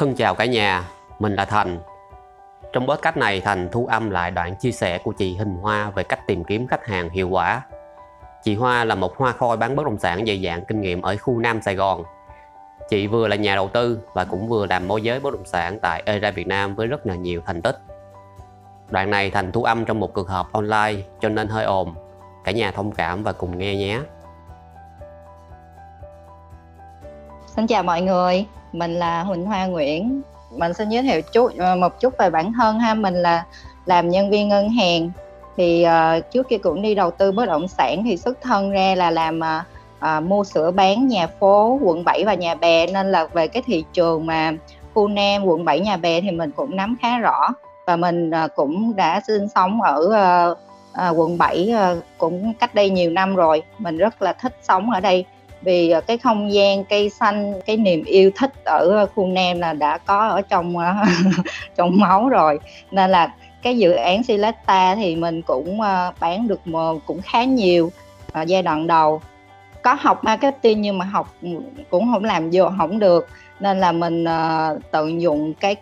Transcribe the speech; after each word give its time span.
Thân 0.00 0.14
chào 0.14 0.34
cả 0.34 0.44
nhà, 0.44 0.84
mình 1.18 1.34
là 1.34 1.44
Thành. 1.44 1.78
Trong 2.72 2.86
podcast 2.86 3.16
này 3.16 3.40
Thành 3.40 3.68
thu 3.72 3.86
âm 3.86 4.10
lại 4.10 4.30
đoạn 4.30 4.54
chia 4.56 4.72
sẻ 4.72 4.98
của 4.98 5.12
chị 5.12 5.36
Hình 5.36 5.54
Hoa 5.54 5.90
về 5.90 6.02
cách 6.02 6.26
tìm 6.26 6.44
kiếm 6.44 6.66
khách 6.66 6.86
hàng 6.86 7.10
hiệu 7.10 7.28
quả. 7.28 7.62
Chị 8.42 8.54
Hoa 8.54 8.84
là 8.84 8.94
một 8.94 9.16
hoa 9.16 9.32
khôi 9.32 9.56
bán 9.56 9.76
bất 9.76 9.86
động 9.86 9.98
sản 9.98 10.26
dày 10.26 10.42
dạng 10.44 10.64
kinh 10.64 10.80
nghiệm 10.80 11.02
ở 11.02 11.16
khu 11.16 11.38
Nam 11.38 11.62
Sài 11.62 11.74
Gòn. 11.74 12.04
Chị 12.88 13.06
vừa 13.06 13.28
là 13.28 13.36
nhà 13.36 13.54
đầu 13.54 13.68
tư 13.68 14.00
và 14.12 14.24
cũng 14.24 14.48
vừa 14.48 14.66
làm 14.66 14.88
môi 14.88 15.02
giới 15.02 15.20
bất 15.20 15.32
động 15.32 15.46
sản 15.46 15.78
tại 15.80 16.02
ERA 16.06 16.30
Việt 16.30 16.46
Nam 16.46 16.74
với 16.74 16.86
rất 16.86 17.06
là 17.06 17.14
nhiều 17.14 17.42
thành 17.46 17.62
tích. 17.62 17.78
Đoạn 18.90 19.10
này 19.10 19.30
Thành 19.30 19.52
thu 19.52 19.62
âm 19.62 19.84
trong 19.84 20.00
một 20.00 20.14
cuộc 20.14 20.28
họp 20.28 20.52
online 20.52 21.02
cho 21.20 21.28
nên 21.28 21.48
hơi 21.48 21.64
ồn. 21.64 21.94
Cả 22.44 22.52
nhà 22.52 22.70
thông 22.70 22.92
cảm 22.92 23.22
và 23.22 23.32
cùng 23.32 23.58
nghe 23.58 23.76
nhé. 23.76 24.00
Xin 27.46 27.66
chào 27.66 27.82
mọi 27.82 28.02
người, 28.02 28.46
mình 28.72 28.98
là 28.98 29.22
Huỳnh 29.22 29.46
Hoa 29.46 29.66
Nguyễn. 29.66 30.22
Mình 30.50 30.74
xin 30.74 30.88
giới 30.88 31.02
thiệu 31.02 31.20
chút 31.32 31.52
ờ, 31.58 31.76
một 31.76 32.00
chút 32.00 32.14
về 32.18 32.30
bản 32.30 32.52
thân 32.52 32.80
ha. 32.80 32.94
Mình 32.94 33.14
là 33.14 33.44
làm 33.86 34.08
nhân 34.08 34.30
viên 34.30 34.48
ngân 34.48 34.68
hàng. 34.70 35.10
Thì 35.56 35.86
uh, 35.86 36.30
trước 36.30 36.48
kia 36.48 36.58
cũng 36.58 36.82
đi 36.82 36.94
đầu 36.94 37.10
tư 37.10 37.32
bất 37.32 37.46
động 37.46 37.68
sản 37.68 38.02
thì 38.04 38.16
xuất 38.16 38.40
thân 38.42 38.70
ra 38.70 38.94
là 38.94 39.10
làm 39.10 39.40
uh, 39.40 39.64
uh, 40.18 40.22
mua 40.22 40.44
sửa 40.44 40.70
bán 40.70 41.08
nhà 41.08 41.26
phố 41.26 41.78
quận 41.82 42.04
7 42.04 42.24
và 42.24 42.34
nhà 42.34 42.54
bè 42.54 42.86
nên 42.86 43.12
là 43.12 43.26
về 43.26 43.48
cái 43.48 43.62
thị 43.66 43.84
trường 43.92 44.26
mà 44.26 44.52
khu 44.94 45.08
Nam 45.08 45.44
quận 45.44 45.64
7 45.64 45.80
nhà 45.80 45.96
bè 45.96 46.20
thì 46.20 46.30
mình 46.30 46.50
cũng 46.50 46.76
nắm 46.76 46.96
khá 47.02 47.18
rõ 47.18 47.48
và 47.86 47.96
mình 47.96 48.30
uh, 48.44 48.50
cũng 48.54 48.96
đã 48.96 49.20
sinh 49.26 49.48
sống 49.54 49.82
ở 49.82 49.98
uh, 50.00 50.58
uh, 51.10 51.18
quận 51.18 51.38
7 51.38 51.74
uh, 51.74 52.04
cũng 52.18 52.54
cách 52.54 52.74
đây 52.74 52.90
nhiều 52.90 53.10
năm 53.10 53.36
rồi. 53.36 53.62
Mình 53.78 53.96
rất 53.96 54.22
là 54.22 54.32
thích 54.32 54.56
sống 54.62 54.90
ở 54.90 55.00
đây 55.00 55.24
vì 55.62 55.90
ờ, 55.90 56.00
cái 56.00 56.18
không 56.18 56.52
gian, 56.52 56.84
cây 56.84 57.10
xanh, 57.10 57.60
cái 57.66 57.76
niềm 57.76 58.04
yêu 58.04 58.30
thích 58.36 58.52
ở 58.64 58.88
ờ, 58.90 59.06
khu 59.14 59.26
nam 59.26 59.58
là 59.60 59.72
đã 59.72 59.98
có 59.98 60.28
ở 60.28 60.42
trong 60.42 60.78
ờ, 60.78 60.94
trong 61.76 62.00
máu 62.00 62.28
rồi. 62.28 62.58
Nên 62.90 63.10
là 63.10 63.34
cái 63.62 63.78
dự 63.78 63.92
án 63.92 64.22
Silesta 64.22 64.94
thì 64.94 65.16
mình 65.16 65.42
cũng 65.42 65.80
bán 66.20 66.48
được 66.48 66.60
cũng 67.06 67.22
khá 67.22 67.44
nhiều 67.44 67.90
ở 68.32 68.42
giai 68.42 68.62
đoạn 68.62 68.86
đầu. 68.86 69.20
Có 69.82 69.96
học 70.00 70.24
marketing 70.24 70.82
nhưng 70.82 70.98
mà 70.98 71.04
học 71.04 71.34
ừ, 71.42 71.48
cũng 71.90 72.12
không 72.12 72.24
làm 72.24 72.50
vô 72.52 72.64
không 72.78 72.98
được. 72.98 73.28
Nên 73.60 73.80
là 73.80 73.92
mình 73.92 74.24
tận 74.90 75.20
dụng 75.20 75.54
cái 75.54 75.74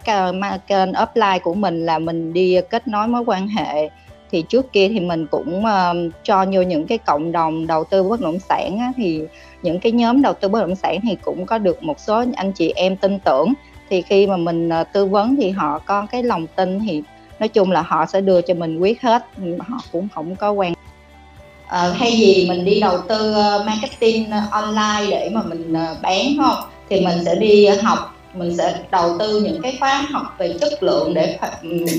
kênh 0.67 0.93
offline 0.93 1.39
của 1.43 1.55
mình 1.55 1.87
là 1.87 1.99
mình 1.99 2.33
đi 2.33 2.61
kết 2.71 2.89
nối 2.89 3.09
mối 3.09 3.23
quan 3.27 3.49
hệ 3.49 3.89
thì 4.31 4.43
trước 4.43 4.73
kia 4.73 4.89
thì 4.89 5.01
mình 5.01 5.27
cũng 5.27 5.65
uh, 5.65 6.13
cho 6.25 6.45
vô 6.53 6.63
những 6.63 6.87
cái 6.87 6.99
cộng 6.99 7.33
đồng 7.33 7.67
đầu 7.67 7.85
tư 7.85 8.03
bất 8.03 8.21
động 8.21 8.39
sản 8.39 8.79
á, 8.79 8.93
thì 8.97 9.23
những 9.63 9.81
cái 9.81 9.93
nhóm 9.93 10.23
đầu 10.23 10.35
tư 10.35 10.49
bất 10.49 10.61
động 10.61 10.77
sản 10.77 11.01
thì 11.03 11.17
cũng 11.23 11.47
có 11.47 11.59
được 11.59 11.83
một 11.83 12.01
số 12.01 12.25
anh 12.37 12.53
chị 12.53 12.73
em 12.77 12.97
tin 12.97 13.19
tưởng. 13.19 13.53
Thì 13.91 14.03
khi 14.03 14.27
mà 14.27 14.37
mình 14.37 14.69
uh, 14.69 14.87
tư 14.93 15.07
vấn 15.07 15.37
thì 15.37 15.51
họ 15.51 15.79
có 15.79 16.07
cái 16.11 16.23
lòng 16.23 16.47
tin 16.57 16.81
thì 16.81 17.03
nói 17.41 17.49
chung 17.49 17.71
là 17.71 17.83
họ 17.83 18.07
sẽ 18.07 18.21
đưa 18.21 18.41
cho 18.41 18.55
mình 18.55 18.79
quyết 18.79 19.03
hết 19.03 19.25
họ 19.59 19.79
cũng 19.93 20.09
không 20.15 20.37
có 20.37 20.53
quan 20.53 20.73
uh, 20.73 21.97
thay 21.99 22.11
vì 22.21 22.47
mình 22.49 22.65
đi 22.65 22.81
đầu 22.81 22.99
tư 23.09 23.31
uh, 23.31 23.67
marketing 23.67 24.31
online 24.51 25.07
để 25.11 25.31
mà 25.33 25.43
mình 25.43 25.73
uh, 25.73 26.03
bán 26.03 26.37
không? 26.39 26.57
Thì 26.89 27.01
mình 27.01 27.25
sẽ 27.25 27.35
đi 27.35 27.67
học 27.67 28.18
mình 28.35 28.57
sẽ 28.57 28.79
đầu 28.91 29.19
tư 29.19 29.41
những 29.45 29.63
cái 29.63 29.77
khóa 29.81 30.07
học 30.11 30.35
về 30.39 30.55
chất 30.61 30.83
lượng 30.83 31.15
để 31.15 31.39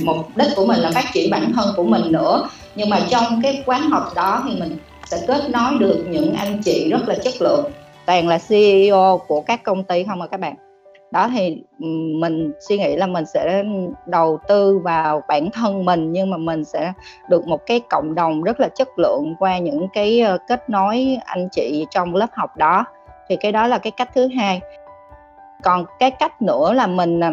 mục 0.04 0.16
đích 0.36 0.48
của 0.56 0.66
mình 0.66 0.80
là 0.80 0.92
phát 0.92 1.06
triển 1.14 1.32
bản 1.32 1.52
thân 1.56 1.74
của 1.76 1.84
mình 1.84 2.12
nữa. 2.12 2.50
Nhưng 2.76 2.90
mà 2.90 3.00
trong 3.10 3.42
cái 3.44 3.64
khóa 3.66 3.78
học 3.78 4.12
đó 4.16 4.44
thì 4.48 4.60
mình 4.60 4.78
sẽ 5.06 5.18
kết 5.28 5.50
nối 5.50 5.80
được 5.80 6.06
những 6.10 6.34
anh 6.34 6.62
chị 6.64 6.90
rất 6.92 7.08
là 7.08 7.16
chất 7.24 7.34
lượng. 7.40 7.72
Toàn 8.06 8.28
là 8.28 8.40
CEO 8.50 9.22
của 9.28 9.42
các 9.42 9.64
công 9.64 9.84
ty 9.84 10.04
không 10.04 10.22
à 10.22 10.28
các 10.28 10.40
bạn? 10.40 10.56
Đó 11.12 11.30
thì 11.36 11.58
mình 12.20 12.52
suy 12.68 12.78
nghĩ 12.78 12.96
là 12.96 13.08
mình 13.08 13.26
sẽ 13.26 13.64
đầu 14.06 14.40
tư 14.48 14.80
vào 14.84 15.22
bản 15.28 15.50
thân 15.54 15.86
mình, 15.86 16.12
nhưng 16.12 16.30
mà 16.30 16.38
mình 16.38 16.66
sẽ 16.66 16.94
được 17.30 17.48
một 17.48 17.66
cái 17.66 17.82
cộng 17.90 18.16
đồng 18.16 18.44
rất 18.44 18.60
là 18.60 18.68
chất 18.76 19.00
lượng 19.00 19.36
qua 19.40 19.58
những 19.58 19.88
cái 19.94 20.20
ờ, 20.20 20.38
kết 20.48 20.70
nối 20.70 21.18
anh 21.26 21.50
chị 21.52 21.86
trong 21.92 22.16
lớp 22.16 22.30
học 22.34 22.58
đó. 22.58 22.86
Thì 23.30 23.36
cái 23.36 23.52
đó 23.52 23.68
là 23.68 23.78
cái 23.78 23.92
cách 23.92 24.10
thứ 24.16 24.28
hai 24.38 24.62
còn 25.64 25.86
cái 26.00 26.12
cách 26.12 26.42
nữa 26.42 26.74
là 26.74 26.88
mình 26.88 27.20
à, 27.20 27.32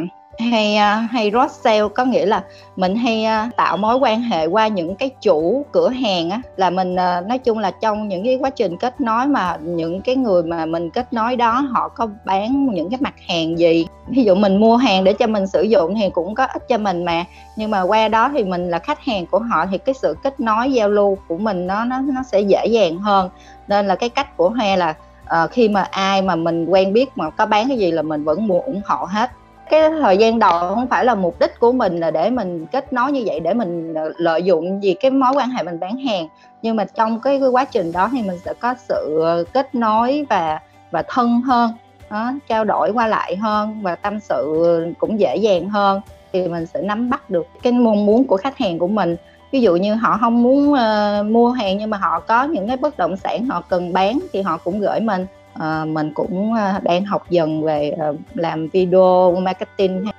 hay 0.51 0.77
à, 0.77 0.95
hay 0.95 1.31
cross 1.31 1.61
sale, 1.61 1.89
có 1.95 2.05
nghĩa 2.05 2.27
là 2.27 2.45
mình 2.77 2.97
hay 2.97 3.25
à, 3.25 3.51
tạo 3.57 3.77
mối 3.77 3.97
quan 3.97 4.21
hệ 4.21 4.47
qua 4.47 4.69
những 4.69 4.97
cái 4.97 5.11
chủ 5.21 5.67
cửa 5.73 5.89
hàng 5.89 6.31
á, 6.31 6.41
là 6.57 6.71
mình 6.71 6.95
nói 7.27 7.39
chung 7.45 7.59
là 7.59 7.71
trong 7.71 8.09
những 8.09 8.25
cái 8.25 8.39
quá 8.41 8.51
trình 8.51 8.77
kết 8.77 9.01
nối 9.01 9.27
mà 9.27 9.57
những 9.63 10.01
cái 10.01 10.17
người 10.17 10.43
mà 10.43 10.67
mình 10.67 10.91
kết 10.91 11.13
nối 11.13 11.37
đó, 11.37 11.53
họ 11.71 11.89
có 11.89 12.09
bán 12.25 12.67
những 12.67 12.91
cái 12.91 12.99
mặt 13.03 13.15
hàng 13.29 13.59
gì. 13.59 13.87
Ví 14.09 14.25
dụ 14.25 14.35
mình 14.35 14.57
mua 14.57 14.77
hàng 14.77 15.05
để 15.05 15.13
cho 15.13 15.27
mình 15.27 15.47
sử 15.47 15.63
dụng 15.63 15.95
thì 15.95 16.11
cũng 16.11 16.35
có 16.35 16.45
ích 16.45 16.69
cho 16.69 16.79
mình 16.79 17.05
mà. 17.05 17.25
Nhưng 17.57 17.71
mà 17.71 17.83
qua 17.83 18.09
đó 18.09 18.31
thì 18.33 18.45
mình 18.45 18.71
là 18.71 18.79
khách 18.79 19.05
hàng 19.05 19.27
của 19.27 19.39
họ 19.39 19.67
thì 19.71 19.79
cái 19.79 19.95
sự 19.95 20.17
kết 20.23 20.41
nối 20.41 20.73
giao 20.73 20.89
lưu 20.89 21.19
của 21.29 21.39
mình 21.39 21.67
nó 21.67 21.85
nó 21.85 22.01
nó 22.01 22.23
sẽ 22.23 22.41
dễ 22.41 22.67
dàng 22.67 22.99
hơn. 22.99 23.31
Nên 23.69 23.87
là 23.87 23.95
cái 23.95 24.09
cách 24.09 24.37
của 24.37 24.49
Hoa 24.49 24.77
là 24.77 24.95
à, 25.27 25.47
khi 25.47 25.69
mà 25.69 25.83
ai 25.83 26.23
mà 26.23 26.37
mình 26.37 26.67
quen 26.67 26.93
biết 26.93 27.09
mà 27.17 27.31
có 27.31 27.47
bán 27.47 27.69
cái 27.69 27.79
gì 27.79 27.91
là 27.91 28.03
mình 28.03 28.25
vẫn 28.25 28.47
mua 28.47 28.61
ủng 28.61 28.81
hộ 28.85 29.05
hết. 29.05 29.31
Cái 29.71 29.91
thời 30.01 30.17
gian 30.17 30.39
đầu 30.39 30.75
không 30.75 30.87
phải 30.87 31.05
là 31.05 31.15
mục 31.15 31.41
đích 31.41 31.61
của 31.61 31.73
mình 31.73 32.01
là 32.01 32.11
để 32.11 32.31
mình 32.31 32.67
kết 32.67 32.93
nối 32.93 33.13
như 33.13 33.23
vậy 33.27 33.41
để 33.41 33.55
mình 33.55 33.95
ờ, 33.95 34.13
lợi 34.17 34.43
dụng 34.43 34.83
gì 34.83 34.95
cái 34.95 35.11
mối 35.11 35.33
quan 35.35 35.51
hệ 35.51 35.63
mình 35.63 35.81
bán 35.81 35.99
hàng. 35.99 36.29
Nhưng 36.63 36.77
mà 36.77 36.85
trong 36.85 37.21
cái, 37.21 37.41
cái 37.41 37.49
quá 37.49 37.65
trình 37.65 37.93
đó 37.93 38.09
thì 38.13 38.23
mình 38.23 38.39
sẽ 38.45 38.53
có 38.61 38.75
sự 38.89 39.25
kết 39.53 39.75
nối 39.75 40.27
và 40.29 40.61
và 40.91 41.03
thân 41.09 41.41
hơn 41.41 41.71
đó, 42.11 42.33
trao 42.49 42.65
đổi 42.65 42.91
qua 42.91 43.07
lại 43.07 43.37
hơn 43.37 43.83
và 43.83 43.97
tâm 43.97 44.21
sự 44.21 44.67
cũng 44.99 45.21
dễ 45.21 45.37
dàng 45.37 45.69
hơn. 45.69 46.01
Thì 46.33 46.49
mình 46.49 46.67
sẽ 46.67 46.83
nắm 46.83 47.11
bắt 47.11 47.31
được 47.31 47.47
cái 47.63 47.73
mong 47.73 48.07
muốn 48.07 48.25
của 48.25 48.37
khách 48.37 48.59
hàng 48.59 48.79
của 48.79 48.87
mình 48.87 49.17
ví 49.53 49.61
dụ 49.61 49.77
như 49.77 49.95
họ 49.95 50.19
không 50.21 50.43
muốn 50.43 50.73
uh, 50.73 51.27
mua 51.27 51.51
hàng 51.51 51.79
nhưng 51.79 51.91
mà 51.91 51.97
họ 51.97 52.21
có 52.21 52.45
những 52.45 52.69
cái 52.69 52.77
bất 52.77 52.97
động 52.97 53.17
sản 53.17 53.47
họ 53.47 53.61
cần 53.61 53.93
bán 53.93 54.19
thì 54.33 54.43
họ 54.43 54.57
cũng 54.57 54.81
gửi 54.81 55.01
mình. 55.01 55.27
Uh, 55.59 55.89
mình 55.89 56.15
cũng 56.15 56.53
uh, 56.53 56.83
đang 56.83 57.05
học 57.05 57.31
dần 57.31 57.63
về 57.63 57.93
uh, 58.11 58.17
làm 58.35 58.69
video 58.69 59.37
marketing. 59.41 60.05
Ví 60.05 60.11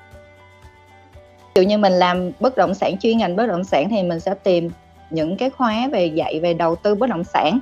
dụ 1.56 1.62
như 1.62 1.78
mình 1.78 1.94
làm 1.94 2.32
bất 2.40 2.58
động 2.58 2.74
sản 2.74 2.98
chuyên 2.98 3.18
ngành 3.18 3.36
bất 3.36 3.46
động 3.46 3.64
sản 3.64 3.90
thì 3.90 4.04
mình 4.04 4.20
sẽ 4.20 4.34
tìm 4.34 4.70
những 5.10 5.38
cái 5.38 5.50
khóa 5.50 5.88
về 5.92 6.06
dạy 6.06 6.40
về 6.40 6.54
đầu 6.54 6.76
tư 6.76 6.96
bất 6.96 7.10
động 7.10 7.24
sản 7.24 7.60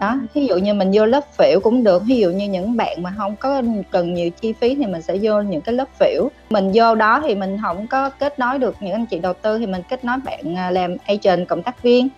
đó 0.00 0.16
ví 0.34 0.46
dụ 0.46 0.56
như 0.56 0.74
mình 0.74 0.90
vô 0.94 1.06
lớp 1.06 1.24
phỉu 1.38 1.60
cũng 1.60 1.84
được 1.84 2.02
ví 2.06 2.16
dụ 2.16 2.30
như 2.30 2.48
những 2.48 2.76
bạn 2.76 3.02
mà 3.02 3.14
không 3.16 3.36
có 3.36 3.62
cần 3.90 4.14
nhiều 4.14 4.30
chi 4.30 4.52
phí 4.52 4.74
thì 4.74 4.86
mình 4.86 5.02
sẽ 5.02 5.16
vô 5.22 5.40
những 5.40 5.60
cái 5.60 5.74
lớp 5.74 5.88
phỉu 5.98 6.28
mình 6.50 6.70
vô 6.74 6.94
đó 6.94 7.20
thì 7.24 7.34
mình 7.34 7.58
không 7.62 7.86
có 7.86 8.10
kết 8.10 8.38
nối 8.38 8.58
được 8.58 8.76
những 8.80 8.92
anh 8.92 9.06
chị 9.06 9.18
đầu 9.18 9.32
tư 9.32 9.58
thì 9.58 9.66
mình 9.66 9.82
kết 9.88 10.04
nối 10.04 10.16
bạn 10.24 10.56
à, 10.56 10.70
làm 10.70 10.96
agent, 11.06 11.48
cộng 11.48 11.62
tác 11.62 11.82
viên. 11.82 12.08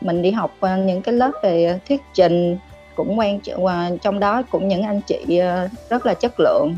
Mình 0.00 0.22
đi 0.22 0.30
học 0.30 0.56
à, 0.60 0.76
những 0.76 1.02
cái 1.02 1.14
lớp 1.14 1.30
về 1.42 1.78
thuyết 1.88 2.02
trình 2.14 2.58
cũng 2.94 3.18
quan 3.18 3.40
trọng 3.40 3.66
à, 3.66 3.90
trong 4.02 4.20
đó 4.20 4.42
cũng 4.50 4.68
những 4.68 4.82
anh 4.82 5.00
chị 5.00 5.40
rất 5.88 6.06
là 6.06 6.14
chất 6.14 6.32
lượng. 6.40 6.76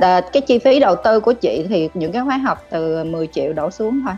Cái 0.00 0.42
chi 0.46 0.58
phí 0.58 0.80
đầu 0.80 0.96
tư 1.04 1.20
của 1.20 1.32
chị 1.32 1.66
thì 1.68 1.88
những 1.94 2.12
cái 2.12 2.22
khóa 2.24 2.36
học 2.36 2.64
từ 2.70 3.04
10 3.04 3.26
triệu 3.26 3.52
đổ 3.52 3.70
xuống 3.70 4.02
thôi. 4.06 4.14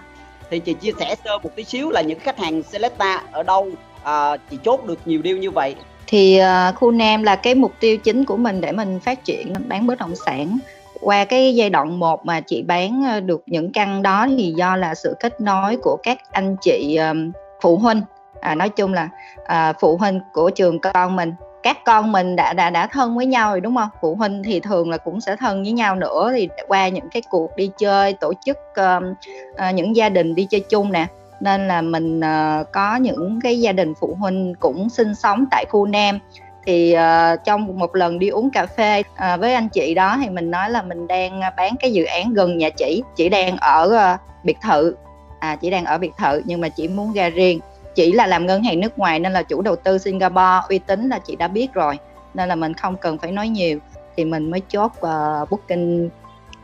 Thì 0.50 0.58
chị 0.58 0.74
chia 0.74 0.92
sẻ 1.00 1.14
sơ 1.24 1.38
một 1.38 1.50
tí 1.56 1.64
xíu 1.64 1.90
là 1.90 2.00
những 2.00 2.18
khách 2.18 2.38
hàng 2.38 2.62
Selecta 2.62 3.22
ở 3.32 3.42
đâu? 3.42 3.68
À, 4.02 4.36
chị 4.50 4.58
chốt 4.64 4.86
được 4.86 4.98
nhiều 5.04 5.20
deal 5.24 5.38
như 5.38 5.50
vậy? 5.50 5.74
Thì 6.06 6.40
uh, 6.40 6.74
khu 6.74 6.90
Nam 6.90 7.22
là 7.22 7.36
cái 7.36 7.54
mục 7.54 7.72
tiêu 7.80 7.96
chính 7.96 8.24
của 8.24 8.36
mình 8.36 8.60
để 8.60 8.72
mình 8.72 9.00
phát 9.00 9.24
triển 9.24 9.52
bán 9.68 9.86
bất 9.86 9.98
động 9.98 10.14
sản. 10.26 10.58
Qua 11.00 11.24
cái 11.24 11.54
giai 11.54 11.70
đoạn 11.70 11.98
1 11.98 12.26
mà 12.26 12.40
chị 12.40 12.62
bán 12.62 13.04
à, 13.04 13.20
được 13.20 13.42
những 13.46 13.72
căn 13.72 14.02
đó 14.02 14.26
thì 14.36 14.52
do 14.56 14.76
là 14.76 14.94
sự 14.94 15.14
kết 15.20 15.40
nối 15.40 15.76
của 15.82 15.96
các 16.02 16.18
anh 16.30 16.56
chị 16.60 16.96
um, 16.96 17.32
phụ 17.62 17.76
huynh. 17.76 18.02
À, 18.40 18.54
nói 18.54 18.68
chung 18.68 18.94
là 18.94 19.08
à, 19.44 19.72
phụ 19.80 19.96
huynh 19.96 20.20
của 20.32 20.50
trường 20.50 20.78
con 20.78 21.16
mình. 21.16 21.32
Các 21.62 21.84
con 21.84 22.12
mình 22.12 22.36
đã 22.36 22.52
đã 22.52 22.70
đã 22.70 22.86
thân 22.86 23.16
với 23.16 23.26
nhau 23.26 23.50
rồi 23.50 23.60
đúng 23.60 23.76
không? 23.76 23.88
Phụ 24.00 24.14
huynh 24.14 24.42
thì 24.42 24.60
thường 24.60 24.90
là 24.90 24.96
cũng 24.96 25.20
sẽ 25.20 25.36
thân 25.36 25.62
với 25.62 25.72
nhau 25.72 25.96
nữa. 25.96 26.32
Thì 26.34 26.48
qua 26.68 26.88
những 26.88 27.08
cái 27.08 27.22
cuộc 27.30 27.56
đi 27.56 27.70
chơi 27.78 28.12
tổ 28.12 28.32
chức 28.46 28.56
um, 28.76 29.14
uh, 29.52 29.74
những 29.74 29.96
gia 29.96 30.08
đình 30.08 30.34
đi 30.34 30.46
chơi 30.50 30.60
chung 30.60 30.92
nè 30.92 31.06
nên 31.42 31.68
là 31.68 31.82
mình 31.82 32.20
uh, 32.20 32.72
có 32.72 32.96
những 32.96 33.40
cái 33.42 33.60
gia 33.60 33.72
đình 33.72 33.94
phụ 34.00 34.16
huynh 34.20 34.54
cũng 34.60 34.88
sinh 34.88 35.14
sống 35.14 35.44
tại 35.50 35.64
khu 35.68 35.86
Nam. 35.86 36.18
Thì 36.66 36.96
uh, 36.96 37.44
trong 37.44 37.78
một 37.78 37.94
lần 37.94 38.18
đi 38.18 38.28
uống 38.28 38.50
cà 38.50 38.66
phê 38.66 39.00
uh, 39.00 39.40
với 39.40 39.54
anh 39.54 39.68
chị 39.68 39.94
đó 39.94 40.16
thì 40.22 40.30
mình 40.30 40.50
nói 40.50 40.70
là 40.70 40.82
mình 40.82 41.06
đang 41.06 41.40
bán 41.56 41.74
cái 41.80 41.92
dự 41.92 42.04
án 42.04 42.34
gần 42.34 42.58
nhà 42.58 42.70
chị. 42.70 43.02
Chị 43.16 43.28
đang 43.28 43.56
ở 43.56 44.14
uh, 44.14 44.20
biệt 44.44 44.56
thự. 44.62 44.94
À 45.38 45.56
chị 45.56 45.70
đang 45.70 45.84
ở 45.84 45.98
biệt 45.98 46.12
thự 46.18 46.42
nhưng 46.44 46.60
mà 46.60 46.68
chị 46.68 46.88
muốn 46.88 47.12
ra 47.12 47.28
riêng. 47.28 47.60
Chỉ 47.94 48.12
là 48.12 48.26
làm 48.26 48.46
ngân 48.46 48.62
hàng 48.62 48.80
nước 48.80 48.98
ngoài 48.98 49.18
nên 49.18 49.32
là 49.32 49.42
chủ 49.42 49.62
đầu 49.62 49.76
tư 49.76 49.98
Singapore 49.98 50.60
uy 50.68 50.78
tín 50.78 51.08
là 51.08 51.18
chị 51.18 51.36
đã 51.36 51.48
biết 51.48 51.72
rồi. 51.72 51.98
Nên 52.34 52.48
là 52.48 52.54
mình 52.54 52.74
không 52.74 52.96
cần 52.96 53.18
phải 53.18 53.32
nói 53.32 53.48
nhiều. 53.48 53.78
Thì 54.16 54.24
mình 54.24 54.50
mới 54.50 54.62
chốt 54.68 54.92
uh, 54.96 55.50
booking 55.50 56.08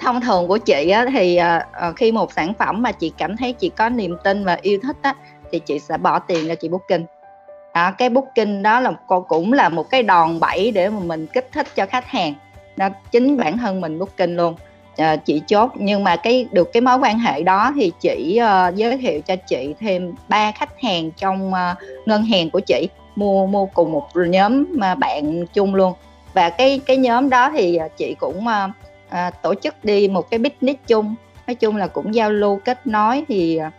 thông 0.01 0.21
thường 0.21 0.49
của 0.49 0.59
chị 0.59 0.91
á, 0.91 1.07
thì 1.13 1.41
uh, 1.89 1.97
khi 1.97 2.13
một 2.13 2.33
sản 2.33 2.53
phẩm 2.59 2.83
mà 2.83 2.93
chị 2.93 3.13
cảm 3.19 3.37
thấy 3.37 3.53
chị 3.53 3.69
có 3.69 3.89
niềm 3.89 4.17
tin 4.25 4.45
và 4.45 4.59
yêu 4.63 4.79
thích 4.83 4.97
á, 5.03 5.15
thì 5.53 5.59
chị 5.59 5.79
sẽ 5.79 5.97
bỏ 5.99 6.19
tiền 6.19 6.49
ra 6.49 6.55
chị 6.55 6.69
booking. 6.69 7.05
Đó, 7.75 7.91
cái 7.91 8.09
booking 8.09 8.63
đó 8.63 8.81
là 8.81 8.93
cũng 9.29 9.53
là 9.53 9.69
một 9.69 9.91
cái 9.91 10.03
đòn 10.03 10.41
bẩy 10.41 10.71
để 10.71 10.89
mà 10.89 11.01
mình 11.01 11.27
kích 11.27 11.49
thích 11.53 11.67
cho 11.75 11.87
khách 11.87 12.07
hàng. 12.07 12.35
Đó, 12.77 12.89
chính 13.11 13.37
bản 13.37 13.59
thân 13.59 13.81
mình 13.81 13.99
booking 13.99 14.37
luôn. 14.37 14.55
À, 14.97 15.17
chị 15.17 15.43
chốt 15.47 15.71
nhưng 15.75 16.05
mà 16.05 16.17
cái 16.17 16.47
được 16.53 16.73
cái 16.73 16.81
mối 16.81 16.99
quan 16.99 17.19
hệ 17.19 17.43
đó 17.43 17.73
thì 17.75 17.93
chị 18.01 18.41
uh, 18.43 18.75
giới 18.75 18.99
thiệu 18.99 19.21
cho 19.21 19.37
chị 19.37 19.75
thêm 19.81 20.15
ba 20.29 20.53
khách 20.53 20.81
hàng 20.83 21.11
trong 21.11 21.53
uh, 21.53 22.07
ngân 22.07 22.25
hàng 22.25 22.51
của 22.51 22.61
chị 22.61 22.89
mua 23.17 23.47
mua 23.47 23.67
cùng 23.67 23.93
một 23.93 24.09
nhóm 24.15 24.65
mà 24.71 24.95
bạn 24.95 25.47
chung 25.47 25.75
luôn. 25.75 25.93
Và 26.35 26.51
cái 26.51 26.81
cái 26.87 26.97
nhóm 26.97 27.31
đó 27.31 27.51
thì 27.51 27.79
chị 27.97 28.15
cũng 28.15 28.47
uh, 28.47 28.71
à, 29.09 29.31
tổ 29.31 29.55
chức 29.55 29.85
đi 29.85 30.09
một 30.09 30.31
cái 30.31 30.39
business 30.39 30.81
chung. 30.87 31.15
Nói 31.47 31.55
chung 31.55 31.77
là 31.77 31.87
cũng 31.87 32.15
giao 32.15 32.31
lưu 32.31 32.61
kết 32.65 32.87
nối 32.87 33.25
thì 33.29 33.57
à, 33.57 33.71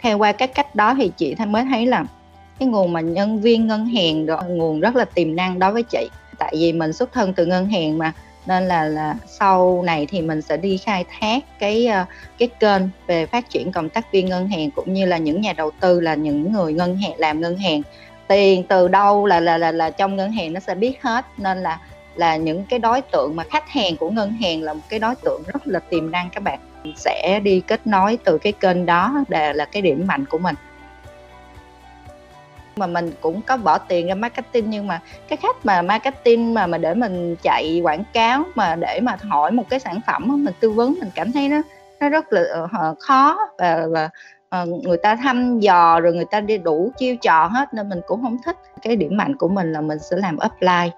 theo 0.00 0.18
qua 0.18 0.32
các 0.32 0.54
cách 0.54 0.74
đó 0.74 0.94
thì 0.94 1.12
chị 1.16 1.34
mới 1.48 1.64
thấy 1.64 1.86
là 1.86 2.04
cái 2.58 2.68
nguồn 2.68 2.92
mà 2.92 3.00
nhân 3.00 3.40
viên 3.40 3.66
ngân 3.66 3.86
hàng 3.86 4.26
đó 4.26 4.42
nguồn 4.48 4.80
rất 4.80 4.96
là 4.96 5.04
tiềm 5.04 5.36
năng 5.36 5.58
đối 5.58 5.72
với 5.72 5.82
chị. 5.82 6.08
Tại 6.38 6.54
vì 6.58 6.72
mình 6.72 6.92
xuất 6.92 7.12
thân 7.12 7.32
từ 7.34 7.46
ngân 7.46 7.66
hàng 7.66 7.98
mà 7.98 8.12
nên 8.46 8.68
là 8.68 8.84
là 8.84 9.14
sau 9.26 9.82
này 9.82 10.06
thì 10.06 10.22
mình 10.22 10.42
sẽ 10.42 10.56
đi 10.56 10.76
khai 10.76 11.04
thác 11.20 11.58
cái 11.58 11.86
à, 11.86 12.06
cái 12.38 12.48
kênh 12.60 12.82
về 13.06 13.26
phát 13.26 13.50
triển 13.50 13.72
cộng 13.72 13.88
tác 13.88 14.12
viên 14.12 14.26
ngân 14.26 14.48
hàng 14.48 14.70
cũng 14.70 14.92
như 14.92 15.06
là 15.06 15.18
những 15.18 15.40
nhà 15.40 15.52
đầu 15.52 15.70
tư 15.80 16.00
là 16.00 16.14
những 16.14 16.52
người 16.52 16.72
ngân 16.72 16.96
hàng 16.96 17.12
làm 17.18 17.40
ngân 17.40 17.56
hàng. 17.56 17.82
Tiền 18.28 18.62
từ 18.68 18.88
đâu 18.88 19.26
là 19.26 19.40
là 19.40 19.58
là 19.58 19.72
là 19.72 19.90
trong 19.90 20.16
ngân 20.16 20.32
hàng 20.32 20.52
nó 20.52 20.60
sẽ 20.60 20.74
biết 20.74 21.02
hết 21.02 21.26
nên 21.38 21.62
là 21.62 21.80
là 22.14 22.36
những 22.36 22.64
cái 22.70 22.78
đối 22.78 23.02
tượng 23.02 23.36
mà 23.36 23.44
khách 23.50 23.68
hàng 23.68 23.96
của 23.96 24.10
ngân 24.10 24.32
hàng 24.32 24.62
là 24.62 24.72
một 24.72 24.80
cái 24.88 24.98
đối 24.98 25.14
tượng 25.14 25.42
rất 25.46 25.66
là 25.66 25.78
tiềm 25.78 26.10
năng 26.10 26.30
các 26.30 26.42
bạn. 26.42 26.58
Sẽ 26.96 27.40
đi 27.42 27.60
kết 27.66 27.86
nối 27.86 28.18
từ 28.24 28.38
cái 28.38 28.52
kênh 28.52 28.86
đó 28.86 29.24
để 29.28 29.52
là 29.52 29.64
cái 29.64 29.82
điểm 29.82 30.06
mạnh 30.06 30.24
của 30.24 30.38
mình. 30.38 30.54
Mà 32.76 32.86
mình 32.86 33.12
cũng 33.20 33.42
có 33.42 33.56
bỏ 33.56 33.78
tiền 33.78 34.06
ra 34.06 34.14
marketing 34.14 34.70
nhưng 34.70 34.86
mà 34.86 35.00
cái 35.28 35.36
khách 35.36 35.56
mà 35.66 35.82
marketing 35.82 36.54
mà 36.54 36.66
mà 36.66 36.78
để 36.78 36.94
mình 36.94 37.36
chạy 37.42 37.80
quảng 37.82 38.04
cáo 38.12 38.44
mà 38.54 38.76
để 38.76 39.00
mà 39.02 39.16
hỏi 39.20 39.52
một 39.52 39.64
cái 39.70 39.80
sản 39.80 40.00
phẩm 40.06 40.44
mình 40.44 40.54
tư 40.60 40.70
vấn 40.70 40.94
mình 41.00 41.10
cảm 41.14 41.32
thấy 41.32 41.48
nó 41.48 41.62
nó 42.00 42.08
rất 42.08 42.32
là 42.32 42.42
ờ, 42.72 42.94
khó 42.98 43.38
và, 43.58 43.86
và 43.90 44.08
ờ, 44.48 44.66
người 44.66 44.96
ta 44.96 45.16
thăm 45.16 45.58
dò 45.60 46.00
rồi 46.00 46.12
người 46.12 46.24
ta 46.30 46.40
đi 46.40 46.58
đủ 46.58 46.92
chiêu 46.98 47.16
trò 47.16 47.46
hết 47.46 47.74
nên 47.74 47.88
mình 47.88 48.00
cũng 48.06 48.22
không 48.22 48.36
thích. 48.44 48.56
Cái 48.82 48.96
điểm 48.96 49.16
mạnh 49.16 49.36
của 49.36 49.48
mình 49.48 49.72
là 49.72 49.80
mình 49.80 49.98
sẽ 49.98 50.16
làm 50.16 50.38
upline 50.46 50.90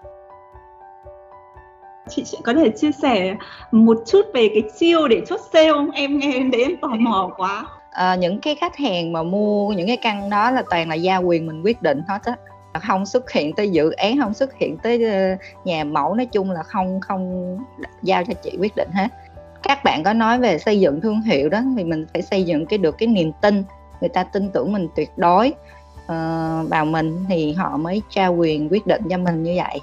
chị 2.16 2.38
có 2.44 2.54
thể 2.54 2.68
chia 2.68 2.92
sẻ 3.02 3.36
một 3.72 3.98
chút 4.06 4.26
về 4.34 4.48
cái 4.54 4.62
chiêu 4.78 5.08
để 5.08 5.20
chốt 5.26 5.40
sale 5.52 5.72
không? 5.72 5.90
Em 5.90 6.18
nghe 6.18 6.32
đến 6.32 6.50
đấy 6.50 6.62
em 6.62 6.76
tò 6.76 6.88
mò 6.88 7.30
quá. 7.36 7.66
À, 7.90 8.14
những 8.14 8.40
cái 8.40 8.54
khách 8.54 8.76
hàng 8.76 9.12
mà 9.12 9.22
mua 9.22 9.72
những 9.72 9.86
cái 9.86 9.96
căn 9.96 10.30
đó 10.30 10.50
là 10.50 10.62
toàn 10.70 10.88
là 10.88 10.94
gia 10.94 11.16
quyền 11.16 11.46
mình 11.46 11.62
quyết 11.62 11.82
định 11.82 12.02
hết 12.08 12.18
á. 12.24 12.36
Không 12.80 13.06
xuất 13.06 13.32
hiện 13.32 13.52
tới 13.52 13.70
dự 13.70 13.90
án 13.90 14.20
không 14.20 14.34
xuất 14.34 14.58
hiện 14.58 14.76
tới 14.82 15.04
ờ, 15.04 15.36
nhà 15.64 15.84
mẫu 15.84 16.14
nói 16.14 16.26
chung 16.26 16.50
là 16.50 16.62
không 16.62 17.00
không 17.00 17.56
giao 18.02 18.24
cho 18.24 18.32
chị 18.42 18.56
quyết 18.60 18.76
định 18.76 18.88
hết. 18.92 19.08
Các 19.62 19.84
bạn 19.84 20.02
có 20.04 20.12
nói 20.12 20.38
về 20.38 20.58
xây 20.58 20.80
dựng 20.80 21.00
thương 21.00 21.20
hiệu 21.20 21.48
đó 21.48 21.60
thì 21.76 21.84
mình 21.84 22.06
phải 22.12 22.22
xây 22.22 22.44
dựng 22.44 22.66
cái 22.66 22.78
được 22.78 22.98
cái 22.98 23.06
niềm 23.06 23.32
tin. 23.40 23.64
Người 24.00 24.08
ta 24.08 24.22
tin 24.22 24.50
tưởng 24.50 24.72
mình 24.72 24.88
tuyệt 24.96 25.10
đối 25.16 25.48
uh, 25.48 26.70
vào 26.70 26.84
mình 26.84 27.24
thì 27.28 27.52
họ 27.52 27.76
mới 27.76 28.02
trao 28.10 28.34
quyền 28.34 28.68
quyết 28.68 28.86
định 28.86 29.02
cho 29.10 29.18
mình 29.18 29.42
như 29.42 29.54
vậy 29.56 29.80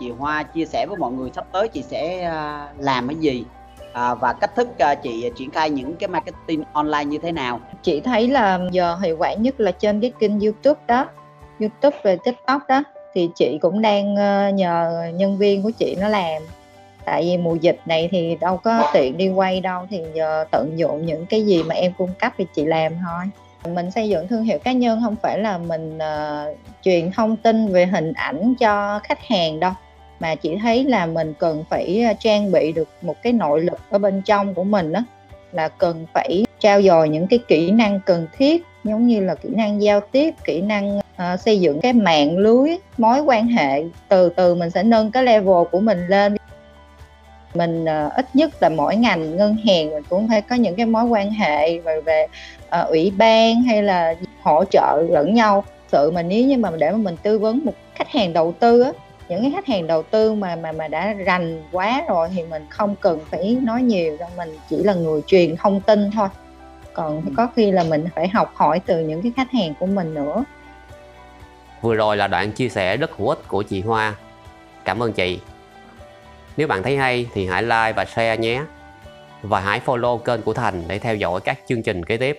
chị 0.00 0.10
Hoa 0.18 0.42
chia 0.42 0.64
sẻ 0.64 0.86
với 0.88 0.96
mọi 0.96 1.12
người 1.12 1.30
sắp 1.34 1.44
tới 1.52 1.68
chị 1.68 1.82
sẽ 1.82 2.20
à, 2.20 2.68
làm 2.78 3.08
cái 3.08 3.16
gì 3.16 3.44
à, 3.92 4.14
và 4.14 4.32
cách 4.32 4.54
thức 4.56 4.78
à, 4.78 4.94
chị 4.94 5.30
triển 5.36 5.50
khai 5.50 5.70
những 5.70 5.96
cái 5.96 6.08
marketing 6.08 6.62
online 6.72 7.04
như 7.04 7.18
thế 7.18 7.32
nào. 7.32 7.60
Chị 7.82 8.00
thấy 8.00 8.28
là 8.28 8.60
giờ 8.72 8.96
hiệu 9.02 9.16
quả 9.18 9.34
nhất 9.34 9.60
là 9.60 9.70
trên 9.70 10.00
cái 10.00 10.12
kênh 10.18 10.40
youtube 10.40 10.80
đó 10.86 11.06
youtube 11.60 11.96
và 12.02 12.16
tiktok 12.24 12.62
đó 12.68 12.82
thì 13.14 13.30
chị 13.34 13.58
cũng 13.62 13.82
đang 13.82 14.16
à, 14.16 14.50
nhờ 14.50 15.04
nhân 15.14 15.38
viên 15.38 15.62
của 15.62 15.70
chị 15.70 15.96
nó 16.00 16.08
làm. 16.08 16.42
Tại 17.04 17.22
vì 17.22 17.36
mùa 17.36 17.54
dịch 17.54 17.80
này 17.86 18.08
thì 18.12 18.36
đâu 18.40 18.56
có 18.56 18.90
tiện 18.92 19.16
đi 19.16 19.28
quay 19.28 19.60
đâu 19.60 19.86
thì 19.90 20.00
giờ 20.14 20.44
tận 20.50 20.78
dụng 20.78 21.06
những 21.06 21.26
cái 21.26 21.46
gì 21.46 21.62
mà 21.62 21.74
em 21.74 21.92
cung 21.98 22.10
cấp 22.18 22.32
thì 22.38 22.46
chị 22.54 22.64
làm 22.64 22.92
thôi. 23.06 23.24
Mình 23.74 23.90
xây 23.90 24.08
dựng 24.08 24.28
thương 24.28 24.44
hiệu 24.44 24.58
cá 24.58 24.72
nhân 24.72 25.00
không 25.04 25.16
phải 25.22 25.38
là 25.38 25.58
mình 25.58 25.98
uh, 25.98 26.56
truyền 26.82 27.10
thông 27.12 27.36
tin 27.36 27.72
về 27.72 27.86
hình 27.86 28.12
ảnh 28.12 28.54
cho 28.54 29.00
khách 29.02 29.26
hàng 29.26 29.60
đâu 29.60 29.72
mà 30.20 30.34
chị 30.34 30.56
thấy 30.62 30.84
là 30.84 31.06
mình 31.06 31.34
cần 31.38 31.64
phải 31.70 32.02
à, 32.04 32.12
trang 32.12 32.52
bị 32.52 32.72
được 32.72 32.88
một 33.02 33.22
cái 33.22 33.32
nội 33.32 33.60
lực 33.60 33.78
ở 33.90 33.98
bên 33.98 34.22
trong 34.22 34.54
của 34.54 34.64
mình 34.64 34.92
đó 34.92 35.00
là 35.52 35.68
cần 35.68 36.06
phải 36.14 36.44
trao 36.58 36.82
dồi 36.82 37.08
những 37.08 37.26
cái 37.26 37.38
kỹ 37.48 37.70
năng 37.70 38.00
cần 38.06 38.26
thiết 38.38 38.64
giống 38.84 39.06
như 39.06 39.20
là 39.20 39.34
kỹ 39.34 39.48
năng 39.52 39.82
giao 39.82 40.00
tiếp 40.00 40.34
kỹ 40.44 40.60
năng 40.60 40.98
uh, 40.98 41.40
xây 41.40 41.60
dựng 41.60 41.80
cái 41.80 41.92
mạng 41.92 42.38
lưới 42.38 42.70
mối 42.98 43.20
quan 43.20 43.46
hệ. 43.46 43.84
Từ 44.08 44.28
từ 44.28 44.54
mình 44.54 44.70
sẽ 44.70 44.82
nâng 44.82 45.10
cái 45.10 45.22
level 45.22 45.64
của 45.70 45.80
mình 45.80 46.06
lên. 46.06 46.36
Mình 47.54 47.84
uh, 47.84 48.12
ít 48.12 48.26
nhất 48.34 48.50
là 48.60 48.68
mỗi 48.68 48.96
ngành 48.96 49.36
ngân 49.36 49.56
hàng 49.66 49.90
mình 49.90 50.02
cũng 50.08 50.28
phải 50.28 50.42
có 50.42 50.56
những 50.56 50.76
cái 50.76 50.86
mối 50.86 51.04
quan 51.04 51.30
hệ 51.30 51.78
về 51.78 52.00
về 52.00 52.26
uh, 52.80 52.88
ủy 52.88 53.12
ban 53.18 53.62
hay 53.62 53.82
là 53.82 54.14
hỗ 54.42 54.64
trợ 54.64 55.02
lẫn 55.08 55.34
nhau. 55.34 55.64
Sự 55.92 56.10
mà 56.10 56.22
nếu 56.22 56.46
như 56.46 56.56
mà 56.56 56.70
để 56.78 56.90
mà 56.90 56.96
mình 56.96 57.16
tư 57.22 57.38
vấn 57.38 57.60
một 57.64 57.72
khách 57.94 58.08
hàng 58.08 58.32
đầu 58.32 58.54
tư 58.60 58.80
á 58.80 58.90
những 59.30 59.42
cái 59.42 59.50
khách 59.50 59.66
hàng 59.66 59.86
đầu 59.86 60.02
tư 60.02 60.34
mà 60.34 60.56
mà 60.56 60.72
mà 60.72 60.88
đã 60.88 61.12
rành 61.12 61.62
quá 61.72 62.02
rồi 62.08 62.28
thì 62.34 62.42
mình 62.42 62.66
không 62.70 62.96
cần 63.00 63.20
phải 63.30 63.58
nói 63.62 63.82
nhiều 63.82 64.16
đâu 64.16 64.28
mình 64.36 64.56
chỉ 64.70 64.76
là 64.76 64.94
người 64.94 65.22
truyền 65.26 65.56
thông 65.56 65.80
tin 65.80 66.10
thôi. 66.10 66.28
Còn 66.92 67.22
ừ. 67.24 67.32
có 67.36 67.48
khi 67.56 67.70
là 67.70 67.82
mình 67.82 68.06
phải 68.14 68.28
học 68.28 68.52
hỏi 68.54 68.80
từ 68.86 69.00
những 69.00 69.22
cái 69.22 69.32
khách 69.36 69.52
hàng 69.52 69.74
của 69.80 69.86
mình 69.86 70.14
nữa. 70.14 70.44
Vừa 71.80 71.94
rồi 71.94 72.16
là 72.16 72.28
đoạn 72.28 72.52
chia 72.52 72.68
sẻ 72.68 72.96
rất 72.96 73.10
hữu 73.16 73.28
ích 73.28 73.48
của 73.48 73.62
chị 73.62 73.80
Hoa. 73.80 74.14
Cảm 74.84 75.02
ơn 75.02 75.12
chị. 75.12 75.40
Nếu 76.56 76.66
bạn 76.66 76.82
thấy 76.82 76.96
hay 76.96 77.26
thì 77.34 77.46
hãy 77.46 77.62
like 77.62 77.92
và 77.92 78.04
share 78.04 78.36
nhé. 78.36 78.62
Và 79.42 79.60
hãy 79.60 79.80
follow 79.86 80.18
kênh 80.18 80.42
của 80.42 80.54
Thành 80.54 80.82
để 80.88 80.98
theo 80.98 81.16
dõi 81.16 81.40
các 81.40 81.58
chương 81.68 81.82
trình 81.82 82.04
kế 82.04 82.16
tiếp. 82.16 82.38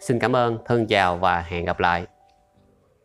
Xin 0.00 0.18
cảm 0.18 0.36
ơn 0.36 0.58
thân 0.64 0.86
chào 0.86 1.16
và 1.16 1.44
hẹn 1.48 1.64
gặp 1.64 1.80
lại 1.80 2.04